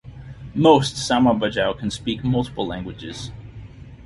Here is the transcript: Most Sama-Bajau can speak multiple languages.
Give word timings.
Most 0.55 0.97
Sama-Bajau 0.97 1.77
can 1.77 1.91
speak 1.91 2.23
multiple 2.23 2.65
languages. 2.65 3.29